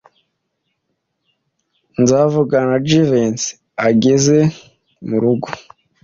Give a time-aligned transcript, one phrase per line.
[2.01, 3.47] Nzavugana na Jivency
[3.87, 4.37] ageze
[5.07, 5.47] murugo.